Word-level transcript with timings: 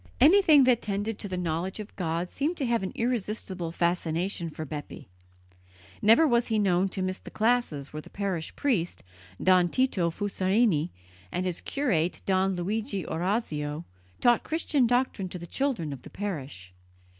Anything 0.19 0.63
that 0.63 0.81
tended 0.81 1.19
to 1.19 1.27
the 1.27 1.37
knowledge 1.37 1.79
of 1.79 1.95
God 1.95 2.31
seemed 2.31 2.57
to 2.57 2.65
have 2.65 2.81
an 2.81 2.91
irresistible 2.95 3.71
fascination 3.71 4.49
for 4.49 4.65
Bepi. 4.65 5.07
Never 6.01 6.27
was 6.27 6.47
he 6.47 6.57
known 6.57 6.89
to 6.89 7.03
miss 7.03 7.19
the 7.19 7.29
classes 7.29 7.93
where 7.93 8.01
the 8.01 8.09
parish 8.09 8.55
priest, 8.55 9.03
Don 9.43 9.69
Tito 9.69 10.09
Fusarini, 10.09 10.89
and 11.31 11.45
his 11.45 11.61
curate, 11.61 12.23
Don 12.25 12.55
Luigi 12.55 13.05
Orazio, 13.05 13.85
taught 14.19 14.43
Christian 14.43 14.87
doctrine 14.87 15.29
to 15.29 15.37
the 15.37 15.45
children 15.45 15.93
of 15.93 16.01
the 16.01 16.09
parish. 16.09 16.73